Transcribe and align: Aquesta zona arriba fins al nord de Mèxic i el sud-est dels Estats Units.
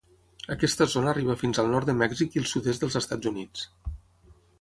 Aquesta 0.53 0.85
zona 0.93 1.11
arriba 1.11 1.35
fins 1.41 1.59
al 1.63 1.69
nord 1.73 1.91
de 1.91 1.95
Mèxic 1.99 2.37
i 2.37 2.41
el 2.45 2.47
sud-est 2.53 2.87
dels 2.87 2.97
Estats 3.01 3.31
Units. 3.33 3.67